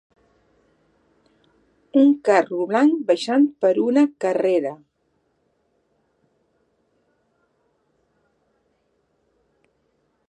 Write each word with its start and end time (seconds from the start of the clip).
Un 2.03 2.09
carro 2.29 2.61
blanc 2.71 2.95
baixant 3.11 3.45
per 3.65 3.73
una 3.89 4.05
carrera. 4.25 4.73